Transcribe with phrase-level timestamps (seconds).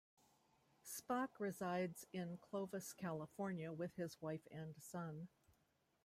[0.83, 5.27] Spach resides in Clovis, California with his wife and son.